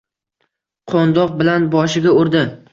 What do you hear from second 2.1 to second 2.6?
urdi.